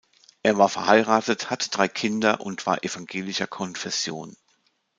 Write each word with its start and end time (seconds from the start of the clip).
Er 0.41 0.57
war 0.57 0.67
verheiratet, 0.67 1.51
hatte 1.51 1.69
drei 1.69 1.87
Kinder 1.87 2.41
und 2.41 2.65
war 2.65 2.83
evangelischer 2.83 3.45
Konfession. 3.45 4.35